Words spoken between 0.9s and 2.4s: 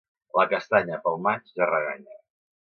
pel maig, ja reganya.